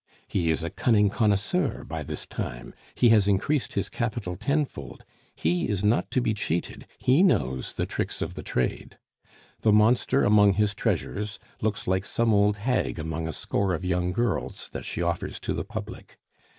[0.27, 5.69] He is a cunning connoisseur by this time; he has increased his capital tenfold; he
[5.69, 8.97] is not to be cheated; he knows the tricks of the trade.
[9.59, 14.11] The monster among his treasures looks like some old hag among a score of young
[14.11, 16.17] girls that she offers to the public.